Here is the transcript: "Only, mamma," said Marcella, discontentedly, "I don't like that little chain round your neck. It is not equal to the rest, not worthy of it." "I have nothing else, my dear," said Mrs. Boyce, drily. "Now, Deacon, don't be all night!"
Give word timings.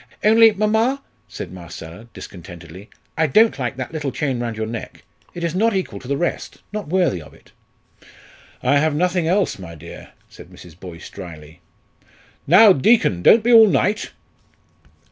"Only, 0.23 0.51
mamma," 0.51 1.03
said 1.27 1.51
Marcella, 1.53 2.07
discontentedly, 2.11 2.89
"I 3.15 3.27
don't 3.27 3.59
like 3.59 3.75
that 3.77 3.93
little 3.93 4.11
chain 4.11 4.39
round 4.39 4.57
your 4.57 4.65
neck. 4.65 5.03
It 5.35 5.43
is 5.43 5.53
not 5.53 5.75
equal 5.75 5.99
to 5.99 6.07
the 6.07 6.17
rest, 6.17 6.57
not 6.73 6.87
worthy 6.87 7.21
of 7.21 7.35
it." 7.35 7.51
"I 8.63 8.79
have 8.79 8.95
nothing 8.95 9.27
else, 9.27 9.59
my 9.59 9.75
dear," 9.75 10.13
said 10.27 10.47
Mrs. 10.47 10.79
Boyce, 10.79 11.11
drily. 11.11 11.61
"Now, 12.47 12.73
Deacon, 12.73 13.21
don't 13.21 13.43
be 13.43 13.53
all 13.53 13.67
night!" 13.67 14.09